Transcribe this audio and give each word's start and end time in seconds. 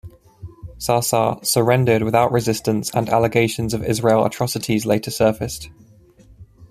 Sa'sa' 0.79 1.37
surrendered 1.45 2.01
without 2.01 2.31
resistance 2.31 2.89
and 2.89 3.07
allegations 3.07 3.71
of 3.75 3.85
Israeli 3.87 4.25
atrocities 4.25 4.83
later 4.83 5.11
surfaced. 5.11 5.69